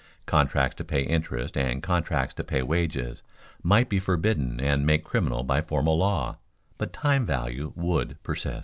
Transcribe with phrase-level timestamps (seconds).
[0.25, 3.21] Contracts to pay interest and contracts to pay wages
[3.61, 6.39] might be forbidden and made criminal by formal law,
[6.79, 8.59] but time value would persist.